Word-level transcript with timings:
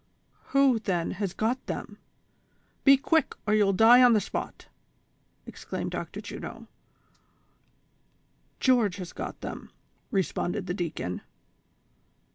"Who, 0.53 0.79
then, 0.79 1.11
has 1.21 1.31
got 1.31 1.63
them? 1.67 1.99
Be 2.83 2.97
quick, 2.97 3.35
or 3.45 3.53
you'll 3.53 3.71
die 3.71 4.01
on 4.01 4.13
the 4.13 4.19
spot," 4.19 4.65
exclaimed 5.45 5.91
Dr. 5.91 6.21
Juno." 6.21 6.67
George 8.59 8.95
has 8.95 9.13
got 9.13 9.41
them," 9.41 9.69
responded 10.09 10.65
the 10.65 10.73
deacon. 10.73 11.21